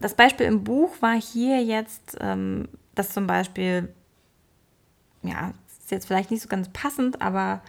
Das 0.01 0.15
Beispiel 0.15 0.47
im 0.47 0.65
Buch 0.65 0.91
war 1.01 1.21
hier 1.21 1.63
jetzt, 1.63 2.17
ähm, 2.21 2.69
dass 2.95 3.11
zum 3.11 3.27
Beispiel, 3.27 3.93
ja, 5.23 5.53
ist 5.67 5.91
jetzt 5.91 6.07
vielleicht 6.07 6.31
nicht 6.31 6.43
so 6.43 6.49
ganz 6.49 6.69
passend, 6.71 7.21
aber 7.21 7.61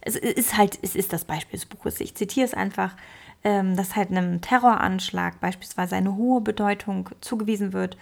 es 0.00 0.16
ist 0.16 0.56
halt, 0.56 0.78
es 0.82 0.96
ist 0.96 1.12
das 1.12 1.24
Beispiel 1.24 1.58
des 1.58 1.66
Buches. 1.66 2.00
Ich 2.00 2.14
zitiere 2.14 2.46
es 2.46 2.54
einfach 2.54 2.96
ähm, 3.44 3.76
dass 3.76 3.96
halt 3.96 4.10
einem 4.10 4.40
Terroranschlag 4.40 5.40
beispielsweise 5.40 5.96
eine 5.96 6.16
hohe 6.16 6.40
Bedeutung 6.40 7.10
zugewiesen 7.20 7.72
wird 7.72 7.96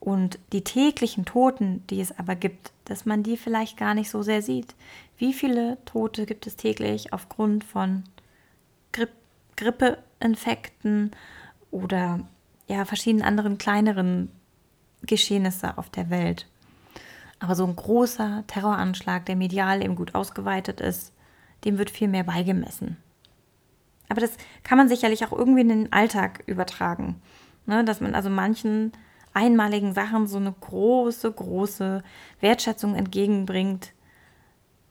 und 0.00 0.38
die 0.52 0.64
täglichen 0.64 1.24
Toten, 1.24 1.86
die 1.88 2.00
es 2.00 2.18
aber 2.18 2.34
gibt, 2.34 2.72
dass 2.84 3.06
man 3.06 3.22
die 3.22 3.36
vielleicht 3.36 3.76
gar 3.76 3.94
nicht 3.94 4.10
so 4.10 4.22
sehr 4.22 4.42
sieht. 4.42 4.74
Wie 5.16 5.32
viele 5.32 5.78
Tote 5.84 6.26
gibt 6.26 6.46
es 6.46 6.56
täglich 6.56 7.12
aufgrund 7.12 7.64
von 7.64 8.04
Gri 8.92 9.06
Grippeinfekten 9.56 11.12
oder 11.70 12.20
ja, 12.66 12.84
verschiedenen 12.84 13.24
anderen 13.24 13.58
kleineren 13.58 14.30
Geschehnisse 15.02 15.76
auf 15.78 15.90
der 15.90 16.10
Welt? 16.10 16.46
Aber 17.38 17.54
so 17.54 17.66
ein 17.66 17.76
großer 17.76 18.44
Terroranschlag, 18.46 19.26
der 19.26 19.36
medial 19.36 19.82
eben 19.82 19.96
gut 19.96 20.14
ausgeweitet 20.14 20.80
ist, 20.80 21.12
dem 21.64 21.78
wird 21.78 21.90
viel 21.90 22.08
mehr 22.08 22.24
beigemessen. 22.24 22.96
Aber 24.08 24.20
das 24.20 24.32
kann 24.62 24.78
man 24.78 24.88
sicherlich 24.88 25.24
auch 25.24 25.32
irgendwie 25.32 25.62
in 25.62 25.68
den 25.68 25.92
Alltag 25.92 26.42
übertragen. 26.46 27.20
Ne? 27.66 27.84
Dass 27.84 28.00
man 28.00 28.14
also 28.14 28.30
manchen 28.30 28.92
einmaligen 29.32 29.92
Sachen 29.92 30.26
so 30.26 30.36
eine 30.36 30.52
große, 30.52 31.30
große 31.32 32.02
Wertschätzung 32.40 32.94
entgegenbringt 32.94 33.92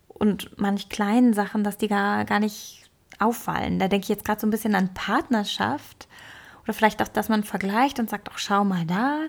und 0.08 0.60
manch 0.60 0.90
kleinen 0.90 1.34
Sachen, 1.34 1.64
dass 1.64 1.78
die 1.78 1.88
gar, 1.88 2.26
gar 2.26 2.40
nicht 2.40 2.90
auffallen. 3.20 3.80
Da 3.80 3.88
denke 3.88 4.04
ich 4.04 4.10
jetzt 4.10 4.26
gerade 4.26 4.42
so 4.42 4.48
ein 4.48 4.52
bisschen 4.52 4.76
an 4.76 4.94
Partnerschaft 4.94 6.08
oder 6.64 6.74
vielleicht 6.74 7.02
auch, 7.02 7.08
dass 7.08 7.30
man 7.30 7.44
vergleicht 7.44 8.00
und 8.00 8.10
sagt, 8.10 8.30
ach 8.32 8.38
schau 8.38 8.64
mal 8.64 8.86
da, 8.86 9.26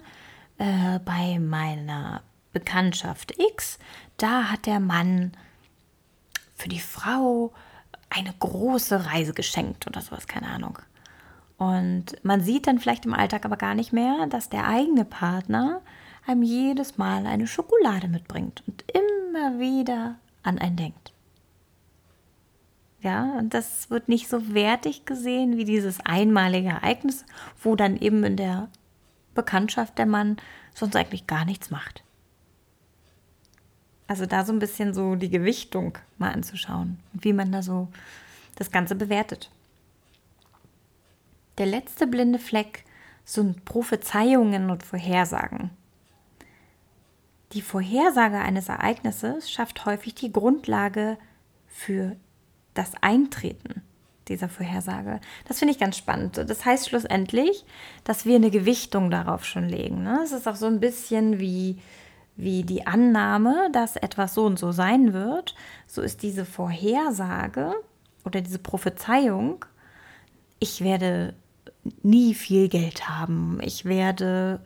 äh, 0.59 0.99
bei 1.01 1.39
meiner 1.39 2.23
Bekanntschaft 2.53 3.35
X, 3.39 3.79
da 4.17 4.51
hat 4.51 4.67
der 4.67 4.81
Mann 4.81 5.33
für 6.55 6.69
die 6.69 6.81
Frau 6.81 7.53
eine 8.11 8.33
große 8.39 9.07
Reise 9.07 9.35
geschenkt 9.35 9.87
oder 9.87 10.01
sowas, 10.01 10.29
keine 10.29 10.49
Ahnung. 10.49 10.79
Und 11.57 12.17
man 12.23 12.41
sieht 12.41 12.67
dann 12.67 12.79
vielleicht 12.79 13.07
im 13.07 13.15
Alltag 13.15 13.45
aber 13.45 13.57
gar 13.57 13.75
nicht 13.75 13.93
mehr, 13.93 14.27
dass 14.29 14.49
der 14.49 14.67
eigene 14.67 15.05
Partner 15.05 15.81
einem 16.27 16.43
jedes 16.43 16.99
Mal 16.99 17.27
eine 17.27 17.47
Schokolade 17.47 18.09
mitbringt 18.09 18.63
und 18.67 18.85
immer 18.93 19.59
wieder 19.59 20.17
an 20.43 20.59
einen 20.59 20.77
denkt. 20.77 21.14
Ja, 23.05 23.37
und 23.37 23.53
das 23.53 23.91
wird 23.91 24.09
nicht 24.09 24.31
so 24.31 24.55
wertig 24.55 25.05
gesehen 25.05 25.59
wie 25.59 25.67
dieses 25.67 26.01
einmalige 26.01 26.71
Ereignis, 26.71 27.27
wo 27.63 27.77
dann 27.77 27.99
eben 27.99 28.25
in 28.25 28.39
der 28.39 28.71
Bekanntschaft 29.35 29.99
der 29.99 30.07
Mann 30.07 30.39
sonst 30.73 30.97
eigentlich 30.97 31.27
gar 31.27 31.45
nichts 31.45 31.71
macht. 31.71 32.03
Also 34.07 34.25
da 34.25 34.47
so 34.47 34.55
ein 34.55 34.59
bisschen 34.59 34.95
so 34.95 35.17
die 35.17 35.29
Gewichtung 35.29 35.99
mal 36.17 36.33
anzuschauen 36.33 36.99
wie 37.13 37.35
man 37.35 37.53
da 37.53 37.63
so 37.63 37.89
das 38.57 38.71
Ganze 38.71 38.95
bewertet. 38.95 39.51
Der 41.59 41.67
letzte 41.67 42.07
blinde 42.07 42.39
Fleck 42.39 42.85
sind 43.27 43.67
Prophezeiungen 43.67 44.71
und 44.71 44.83
Vorhersagen. 44.83 45.71
Die 47.53 47.63
Vorhersage 47.63 48.39
eines 48.39 48.71
Ereignisses 48.71 49.51
schafft 49.51 49.85
häufig 49.85 50.15
die 50.15 50.33
Grundlage 50.33 51.19
für 51.69 52.17
das 52.75 52.93
Eintreten 53.01 53.83
dieser 54.29 54.49
Vorhersage. 54.49 55.21
Das 55.47 55.59
finde 55.59 55.73
ich 55.73 55.81
ganz 55.81 55.97
spannend. 55.97 56.39
Das 56.39 56.65
heißt 56.65 56.89
schlussendlich, 56.89 57.65
dass 58.05 58.25
wir 58.25 58.37
eine 58.37 58.51
Gewichtung 58.51 59.11
darauf 59.11 59.45
schon 59.45 59.69
legen. 59.69 60.03
Ne? 60.03 60.21
Es 60.25 60.33
ist 60.33 60.49
auch 60.49 60.57
so 60.57 60.67
ein 60.67 60.81
bisschen 60.81 61.39
wie 61.39 61.79
wie 62.37 62.65
die 62.65 62.87
Annahme, 62.87 63.69
dass 63.73 63.97
etwas 63.97 64.35
so 64.35 64.45
und 64.45 64.59
so 64.59 64.73
sein 64.73 65.13
wird, 65.13 65.55
so 65.87 66.03
ist 66.03 66.23
diese 66.23 66.45
Vorhersage 66.45 67.75
oder 68.25 68.41
diese 68.41 68.59
Prophezeiung, 68.59 69.65
ich 70.59 70.83
werde 70.83 71.35
nie 72.03 72.35
viel 72.35 72.69
Geld 72.69 73.09
haben, 73.09 73.61
ich 73.63 73.85
werde 73.85 74.61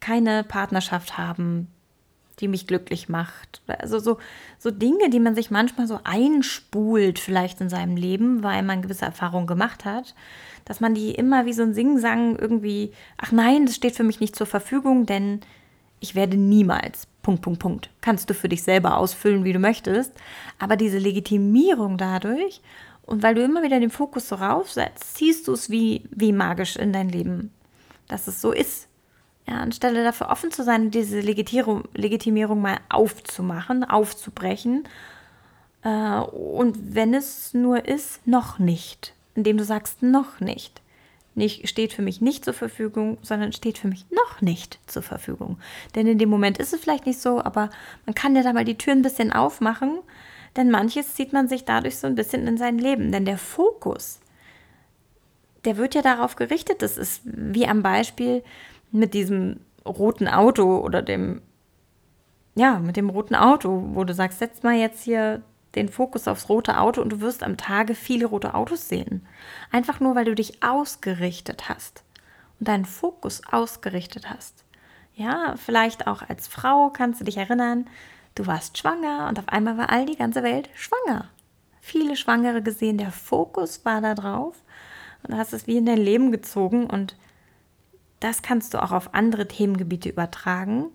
keine 0.00 0.44
Partnerschaft 0.44 1.18
haben, 1.18 1.68
die 2.40 2.48
mich 2.48 2.66
glücklich 2.66 3.08
macht. 3.08 3.62
Also 3.66 3.98
so, 3.98 4.18
so 4.58 4.70
Dinge, 4.70 5.10
die 5.10 5.20
man 5.20 5.34
sich 5.34 5.50
manchmal 5.50 5.86
so 5.86 6.00
einspult, 6.04 7.18
vielleicht 7.18 7.60
in 7.60 7.68
seinem 7.68 7.96
Leben, 7.96 8.42
weil 8.42 8.62
man 8.62 8.82
gewisse 8.82 9.04
Erfahrungen 9.04 9.46
gemacht 9.46 9.84
hat, 9.84 10.14
dass 10.64 10.80
man 10.80 10.94
die 10.94 11.10
immer 11.12 11.46
wie 11.46 11.52
so 11.52 11.62
ein 11.62 11.74
Singsang 11.74 12.36
irgendwie, 12.36 12.92
ach 13.18 13.32
nein, 13.32 13.66
das 13.66 13.76
steht 13.76 13.96
für 13.96 14.04
mich 14.04 14.20
nicht 14.20 14.36
zur 14.36 14.46
Verfügung, 14.46 15.06
denn 15.06 15.40
ich 16.00 16.14
werde 16.14 16.36
niemals, 16.36 17.06
Punkt, 17.22 17.42
Punkt, 17.42 17.60
Punkt. 17.60 17.90
Kannst 18.00 18.30
du 18.30 18.34
für 18.34 18.48
dich 18.48 18.62
selber 18.62 18.96
ausfüllen, 18.96 19.44
wie 19.44 19.52
du 19.52 19.58
möchtest. 19.58 20.12
Aber 20.58 20.76
diese 20.76 20.98
Legitimierung 20.98 21.98
dadurch 21.98 22.62
und 23.02 23.22
weil 23.22 23.34
du 23.34 23.42
immer 23.42 23.62
wieder 23.62 23.80
den 23.80 23.90
Fokus 23.90 24.28
so 24.28 24.36
raufsetzt, 24.36 25.18
siehst 25.18 25.48
du 25.48 25.52
es 25.52 25.68
wie, 25.68 26.04
wie 26.10 26.32
magisch 26.32 26.76
in 26.76 26.92
dein 26.92 27.08
Leben, 27.08 27.50
dass 28.08 28.28
es 28.28 28.40
so 28.40 28.52
ist. 28.52 28.86
Ja, 29.46 29.56
anstelle 29.56 30.04
dafür 30.04 30.28
offen 30.28 30.50
zu 30.50 30.62
sein, 30.62 30.90
diese 30.90 31.20
Legitimierung, 31.20 31.84
Legitimierung 31.94 32.60
mal 32.60 32.78
aufzumachen, 32.88 33.84
aufzubrechen. 33.84 34.84
Äh, 35.82 36.20
und 36.20 36.94
wenn 36.94 37.14
es 37.14 37.54
nur 37.54 37.86
ist, 37.86 38.26
noch 38.26 38.58
nicht. 38.58 39.14
Indem 39.34 39.56
du 39.56 39.64
sagst, 39.64 40.02
noch 40.02 40.40
nicht. 40.40 40.80
Nicht, 41.34 41.68
steht 41.68 41.92
für 41.92 42.02
mich 42.02 42.20
nicht 42.20 42.44
zur 42.44 42.54
Verfügung, 42.54 43.16
sondern 43.22 43.52
steht 43.52 43.78
für 43.78 43.88
mich 43.88 44.04
noch 44.10 44.40
nicht 44.40 44.78
zur 44.86 45.02
Verfügung. 45.02 45.58
Denn 45.94 46.06
in 46.06 46.18
dem 46.18 46.28
Moment 46.28 46.58
ist 46.58 46.72
es 46.72 46.80
vielleicht 46.80 47.06
nicht 47.06 47.20
so, 47.20 47.40
aber 47.42 47.70
man 48.04 48.14
kann 48.14 48.34
ja 48.34 48.42
da 48.42 48.52
mal 48.52 48.64
die 48.64 48.76
Tür 48.76 48.92
ein 48.92 49.02
bisschen 49.02 49.32
aufmachen, 49.32 50.00
denn 50.56 50.70
manches 50.70 51.14
zieht 51.14 51.32
man 51.32 51.48
sich 51.48 51.64
dadurch 51.64 51.98
so 51.98 52.08
ein 52.08 52.16
bisschen 52.16 52.46
in 52.48 52.58
sein 52.58 52.78
Leben. 52.78 53.12
Denn 53.12 53.24
der 53.24 53.38
Fokus, 53.38 54.20
der 55.64 55.76
wird 55.76 55.94
ja 55.94 56.02
darauf 56.02 56.34
gerichtet. 56.34 56.82
Das 56.82 56.96
ist 56.96 57.22
wie 57.24 57.66
am 57.66 57.82
Beispiel 57.82 58.42
mit 58.92 59.14
diesem 59.14 59.60
roten 59.86 60.28
Auto 60.28 60.78
oder 60.78 61.02
dem, 61.02 61.42
ja, 62.54 62.78
mit 62.78 62.96
dem 62.96 63.10
roten 63.10 63.34
Auto, 63.34 63.90
wo 63.92 64.04
du 64.04 64.14
sagst, 64.14 64.38
setz 64.38 64.62
mal 64.62 64.74
jetzt 64.74 65.02
hier 65.02 65.42
den 65.74 65.88
Fokus 65.88 66.26
aufs 66.26 66.48
rote 66.48 66.78
Auto 66.78 67.00
und 67.00 67.10
du 67.10 67.20
wirst 67.20 67.42
am 67.42 67.56
Tage 67.56 67.94
viele 67.94 68.26
rote 68.26 68.54
Autos 68.54 68.88
sehen. 68.88 69.26
Einfach 69.70 70.00
nur, 70.00 70.14
weil 70.14 70.24
du 70.24 70.34
dich 70.34 70.62
ausgerichtet 70.62 71.68
hast 71.68 72.02
und 72.58 72.68
deinen 72.68 72.84
Fokus 72.84 73.42
ausgerichtet 73.50 74.30
hast. 74.30 74.64
Ja, 75.14 75.54
vielleicht 75.56 76.06
auch 76.06 76.22
als 76.28 76.48
Frau 76.48 76.90
kannst 76.90 77.20
du 77.20 77.24
dich 77.24 77.36
erinnern, 77.36 77.86
du 78.34 78.46
warst 78.46 78.78
schwanger 78.78 79.28
und 79.28 79.38
auf 79.38 79.48
einmal 79.48 79.78
war 79.78 79.90
all 79.90 80.06
die 80.06 80.16
ganze 80.16 80.42
Welt 80.42 80.70
schwanger. 80.74 81.28
Viele 81.80 82.16
Schwangere 82.16 82.62
gesehen, 82.62 82.98
der 82.98 83.12
Fokus 83.12 83.84
war 83.84 84.00
da 84.00 84.14
drauf 84.14 84.62
und 85.22 85.34
du 85.34 85.38
hast 85.38 85.52
es 85.52 85.66
wie 85.66 85.76
in 85.76 85.86
dein 85.86 85.98
Leben 85.98 86.32
gezogen 86.32 86.86
und 86.86 87.16
das 88.20 88.42
kannst 88.42 88.74
du 88.74 88.82
auch 88.82 88.92
auf 88.92 89.14
andere 89.14 89.48
Themengebiete 89.48 90.08
übertragen. 90.08 90.90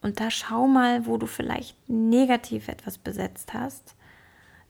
Und 0.00 0.18
da 0.20 0.30
schau 0.30 0.66
mal, 0.66 1.06
wo 1.06 1.16
du 1.16 1.26
vielleicht 1.26 1.76
negativ 1.88 2.68
etwas 2.68 2.98
besetzt 2.98 3.54
hast, 3.54 3.94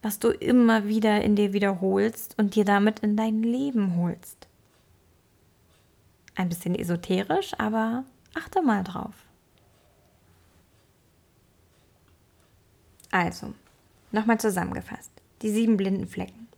was 0.02 0.18
du 0.18 0.28
immer 0.28 0.86
wieder 0.86 1.22
in 1.22 1.36
dir 1.36 1.54
wiederholst 1.54 2.38
und 2.38 2.54
dir 2.54 2.64
damit 2.64 3.00
in 3.00 3.16
dein 3.16 3.42
Leben 3.42 3.96
holst. 3.96 4.46
Ein 6.34 6.48
bisschen 6.48 6.74
esoterisch, 6.74 7.52
aber 7.58 8.04
achte 8.34 8.62
mal 8.62 8.84
drauf. 8.84 9.14
Also, 13.10 13.54
nochmal 14.10 14.40
zusammengefasst. 14.40 15.10
Die 15.42 15.50
sieben 15.50 15.76
blinden 15.76 16.06
Flecken. 16.06 16.48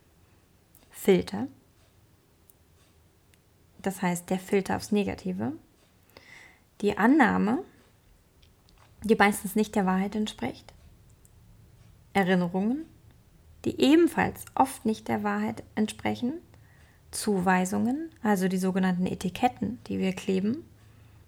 Filter, 0.90 1.48
das 3.86 4.02
heißt 4.02 4.30
der 4.30 4.38
Filter 4.38 4.76
aufs 4.76 4.92
Negative, 4.92 5.52
die 6.80 6.98
Annahme, 6.98 7.62
die 9.02 9.14
meistens 9.14 9.54
nicht 9.54 9.74
der 9.74 9.86
Wahrheit 9.86 10.14
entspricht, 10.14 10.72
Erinnerungen, 12.12 12.86
die 13.64 13.80
ebenfalls 13.80 14.44
oft 14.54 14.84
nicht 14.84 15.08
der 15.08 15.22
Wahrheit 15.22 15.62
entsprechen, 15.74 16.34
Zuweisungen, 17.10 18.10
also 18.22 18.48
die 18.48 18.58
sogenannten 18.58 19.06
Etiketten, 19.06 19.78
die 19.86 19.98
wir 19.98 20.12
kleben 20.12 20.64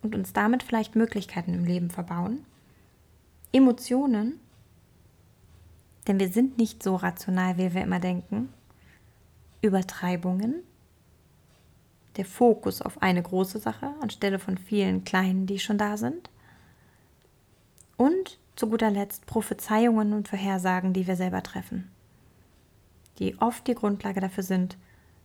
und 0.03 0.15
uns 0.15 0.33
damit 0.33 0.63
vielleicht 0.63 0.97
Möglichkeiten 0.97 1.55
im 1.55 1.65
Leben 1.65 1.91
verbauen, 1.91 2.45
Emotionen, 3.53 4.41
denn 6.07 6.19
wir 6.19 6.29
sind 6.29 6.59
nicht 6.59 6.83
so 6.83 6.97
rational, 6.97 7.57
wie 7.57 7.75
wir 7.75 7.83
immer 7.83 8.01
denken, 8.01 8.49
Übertreibungen, 9.63 10.63
der 12.17 12.25
Fokus 12.25 12.83
auf 12.83 13.03
eine 13.03 13.23
große 13.23 13.59
Sache 13.59 13.91
anstelle 14.01 14.39
von 14.39 14.59
vielen 14.59 15.05
kleinen, 15.05 15.47
die 15.47 15.59
schon 15.59 15.79
da 15.79 15.97
sind. 15.97 16.31
Und 17.97 18.39
zu 18.57 18.69
guter 18.69 18.91
Letzt 18.91 19.27
Prophezeiungen 19.27 20.13
und 20.13 20.29
Vorhersagen, 20.29 20.93
die 20.93 21.07
wir 21.07 21.17
selber 21.17 21.43
treffen, 21.43 21.91
die 23.19 23.41
oft 23.41 23.67
die 23.67 23.75
Grundlage 23.75 24.21
dafür 24.21 24.43
sind, 24.43 24.77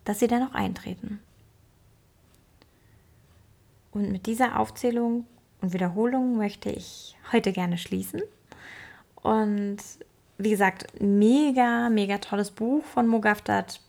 dass 0.04 0.20
sie 0.20 0.28
dann 0.28 0.48
auch 0.48 0.54
eintreten. 0.54 1.20
Und 3.92 4.12
mit 4.12 4.26
dieser 4.26 4.60
Aufzählung 4.60 5.26
und 5.62 5.74
Wiederholung 5.74 6.38
möchte 6.38 6.70
ich 6.70 7.18
heute 7.32 7.52
gerne 7.52 7.78
schließen. 7.78 8.22
Und 9.16 9.78
wie 10.38 10.50
gesagt, 10.50 11.00
mega, 11.00 11.90
mega 11.90 12.18
tolles 12.18 12.52
Buch 12.52 12.84
von 12.84 13.08
Mogaftat 13.08 13.82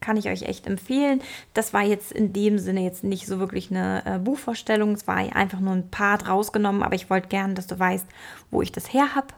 kann 0.00 0.16
ich 0.16 0.28
euch 0.28 0.42
echt 0.42 0.66
empfehlen. 0.66 1.20
Das 1.54 1.72
war 1.72 1.82
jetzt 1.82 2.12
in 2.12 2.32
dem 2.32 2.58
Sinne 2.58 2.82
jetzt 2.82 3.04
nicht 3.04 3.26
so 3.26 3.38
wirklich 3.38 3.70
eine 3.70 4.02
äh, 4.06 4.18
Buchvorstellung. 4.18 4.92
Es 4.92 5.06
war 5.06 5.16
einfach 5.16 5.60
nur 5.60 5.74
ein 5.74 5.90
Part 5.90 6.28
rausgenommen, 6.28 6.82
aber 6.82 6.94
ich 6.94 7.10
wollte 7.10 7.28
gerne, 7.28 7.54
dass 7.54 7.66
du 7.66 7.78
weißt, 7.78 8.06
wo 8.50 8.62
ich 8.62 8.72
das 8.72 8.92
her 8.92 9.14
habe. 9.14 9.28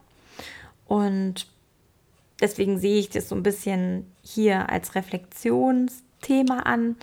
Und 0.87 1.47
deswegen 2.41 2.79
sehe 2.79 2.99
ich 2.99 3.11
das 3.11 3.29
so 3.29 3.35
ein 3.35 3.43
bisschen 3.43 4.07
hier 4.23 4.71
als 4.71 4.95
Reflexionsthema 4.95 6.61
an 6.61 6.97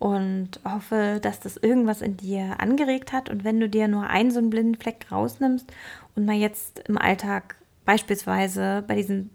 und 0.00 0.60
hoffe, 0.64 1.20
dass 1.22 1.40
das 1.40 1.58
irgendwas 1.58 2.00
in 2.00 2.16
dir 2.16 2.58
angeregt 2.58 3.12
hat. 3.12 3.28
Und 3.28 3.44
wenn 3.44 3.60
du 3.60 3.68
dir 3.68 3.86
nur 3.86 4.06
einen 4.08 4.30
so 4.30 4.38
einen 4.38 4.50
blinden 4.50 4.76
Fleck 4.76 5.06
rausnimmst 5.12 5.70
und 6.16 6.24
mal 6.24 6.36
jetzt 6.36 6.80
im 6.88 6.98
Alltag 6.98 7.56
beispielsweise 7.84 8.82
bei 8.86 8.94
diesen 8.94 9.30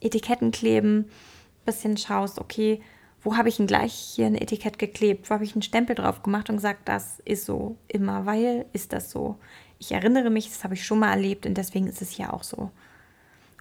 Etiketten 0.00 0.52
kleben, 0.52 0.98
ein 0.98 1.64
bisschen 1.64 1.96
schaust, 1.96 2.38
okay, 2.38 2.80
wo 3.26 3.36
habe 3.36 3.48
ich 3.48 3.56
denn 3.56 3.66
gleich 3.66 3.92
hier 3.92 4.26
ein 4.26 4.36
Etikett 4.36 4.78
geklebt? 4.78 5.28
Wo 5.28 5.34
habe 5.34 5.42
ich 5.42 5.52
einen 5.52 5.62
Stempel 5.62 5.96
drauf 5.96 6.22
gemacht 6.22 6.48
und 6.48 6.56
gesagt, 6.56 6.88
das 6.88 7.20
ist 7.24 7.44
so 7.44 7.76
immer, 7.88 8.24
weil 8.24 8.66
ist 8.72 8.92
das 8.92 9.10
so. 9.10 9.36
Ich 9.80 9.90
erinnere 9.90 10.30
mich, 10.30 10.48
das 10.48 10.62
habe 10.62 10.74
ich 10.74 10.86
schon 10.86 11.00
mal 11.00 11.10
erlebt 11.10 11.44
und 11.44 11.54
deswegen 11.54 11.88
ist 11.88 12.00
es 12.00 12.10
hier 12.10 12.32
auch 12.32 12.44
so. 12.44 12.70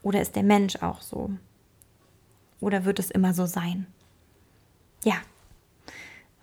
Oder 0.04 0.22
ist 0.22 0.36
der 0.36 0.44
Mensch 0.44 0.76
auch 0.84 1.02
so? 1.02 1.32
Oder 2.60 2.86
wird 2.86 3.00
es 3.00 3.10
immer 3.10 3.34
so 3.34 3.48
sein? 3.48 3.88
Ja. 5.04 5.16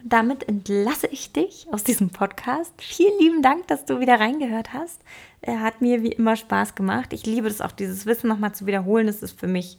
Und 0.03 0.13
damit 0.13 0.49
entlasse 0.49 1.07
ich 1.07 1.33
dich 1.33 1.69
aus 1.71 1.85
diesem 1.85 2.11
Podcast. 2.11 2.73
Vielen 2.79 3.21
lieben 3.21 3.41
Dank, 3.41 3.69
dass 3.69 3.85
du 3.85 4.01
wieder 4.01 4.19
reingehört 4.19 4.73
hast. 4.73 5.01
Er 5.43 5.61
hat 5.61 5.81
mir 5.81 6.03
wie 6.03 6.11
immer 6.11 6.35
Spaß 6.35 6.75
gemacht. 6.75 7.13
Ich 7.13 7.25
liebe 7.25 7.47
es 7.47 7.61
auch, 7.61 7.71
dieses 7.71 8.05
Wissen 8.05 8.27
nochmal 8.27 8.53
zu 8.53 8.67
wiederholen. 8.67 9.07
Das 9.07 9.23
ist 9.23 9.39
für 9.39 9.47
mich 9.47 9.79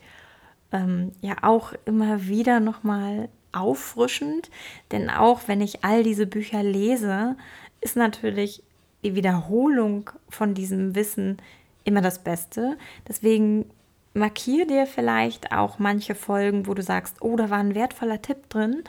ähm, 0.73 1.11
ja 1.21 1.37
auch 1.43 1.73
immer 1.85 2.27
wieder 2.27 2.59
nochmal 2.59 3.29
auffrischend, 3.53 4.49
denn 4.91 5.09
auch 5.09 5.41
wenn 5.47 5.61
ich 5.61 5.85
all 5.85 6.03
diese 6.03 6.25
Bücher 6.25 6.63
lese, 6.63 7.37
ist 7.81 7.95
natürlich 7.95 8.63
die 9.03 9.15
Wiederholung 9.15 10.09
von 10.29 10.53
diesem 10.53 10.95
Wissen 10.95 11.37
immer 11.83 12.01
das 12.01 12.23
Beste. 12.23 12.77
Deswegen 13.07 13.69
markiere 14.13 14.67
dir 14.67 14.87
vielleicht 14.87 15.51
auch 15.51 15.79
manche 15.79 16.15
Folgen, 16.15 16.67
wo 16.67 16.73
du 16.73 16.81
sagst, 16.81 17.17
oh, 17.21 17.35
da 17.35 17.49
war 17.49 17.59
ein 17.59 17.75
wertvoller 17.75 18.21
Tipp 18.21 18.49
drin, 18.49 18.83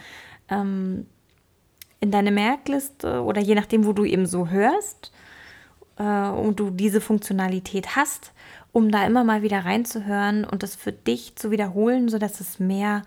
ähm, 0.49 1.07
in 2.01 2.11
deine 2.11 2.31
Merkliste 2.31 3.23
oder 3.23 3.41
je 3.41 3.55
nachdem, 3.55 3.87
wo 3.87 3.93
du 3.93 4.05
eben 4.05 4.27
so 4.27 4.49
hörst 4.49 5.13
äh, 5.97 6.29
und 6.29 6.61
du 6.61 6.71
diese 6.71 7.01
Funktionalität 7.01 7.97
hast 7.97 8.34
um 8.75 8.91
da 8.91 9.07
immer 9.07 9.23
mal 9.23 9.43
wieder 9.43 9.65
reinzuhören 9.65 10.45
und 10.45 10.65
das 10.65 10.75
für 10.75 10.91
dich 10.91 11.37
zu 11.37 11.53
wiederholen, 11.53 12.09
sodass 12.09 12.41
es 12.41 12.59
mehr 12.59 13.03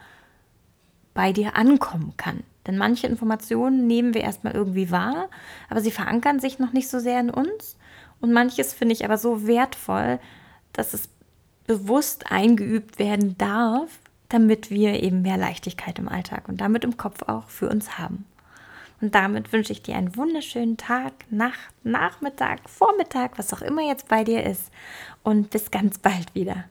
bei 1.14 1.34
dir 1.34 1.58
ankommen 1.58 2.14
kann. 2.16 2.44
Denn 2.66 2.78
manche 2.78 3.06
Informationen 3.06 3.86
nehmen 3.86 4.14
wir 4.14 4.22
erstmal 4.22 4.54
irgendwie 4.54 4.92
wahr, 4.92 5.30
aber 5.70 5.82
sie 5.82 5.92
verankern 5.92 6.40
sich 6.40 6.58
noch 6.58 6.72
nicht 6.72 6.88
so 6.88 7.00
sehr 7.00 7.20
in 7.20 7.30
uns. 7.30 7.76
Und 8.22 8.32
manches 8.32 8.74
finde 8.74 8.94
ich 8.94 9.04
aber 9.04 9.18
so 9.18 9.46
wertvoll, 9.46 10.20
dass 10.72 10.94
es 10.94 11.10
bewusst 11.66 12.32
eingeübt 12.32 12.98
werden 12.98 13.38
darf, 13.38 14.00
damit 14.30 14.72
wir 14.72 15.04
eben 15.04 15.22
mehr 15.22 15.38
Leichtigkeit 15.38 16.00
im 16.00 16.08
Alltag 16.08 16.48
und 16.48 16.62
damit 16.62 16.86
im 16.86 16.96
Kopf 16.96 17.24
auch 17.24 17.50
für 17.50 17.70
uns 17.70 17.98
haben. 17.98 18.26
Und 19.00 19.14
damit 19.14 19.54
wünsche 19.54 19.74
ich 19.74 19.84
dir 19.84 19.96
einen 19.96 20.16
wunderschönen 20.16 20.78
Tag, 20.78 21.14
Nacht, 21.30 21.74
Nachmittag, 21.84 22.70
Vormittag, 22.70 23.38
was 23.38 23.54
auch 23.54 23.62
immer 23.62 23.82
jetzt 23.82 24.08
bei 24.08 24.24
dir 24.24 24.44
ist. 24.44 24.72
Und 25.24 25.50
bis 25.52 25.70
ganz 25.72 26.00
bald 26.00 26.34
wieder. 26.34 26.66